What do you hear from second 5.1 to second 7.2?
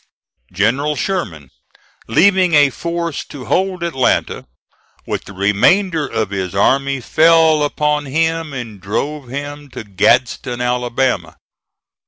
the remainder of his army